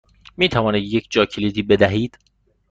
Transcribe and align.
می 0.37 0.49
توانید 0.49 0.93
یک 0.93 1.07
جاکلیدی 1.09 1.61
بدهید؟ 1.63 2.17